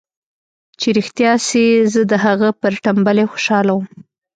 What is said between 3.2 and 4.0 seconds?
خوشاله وم.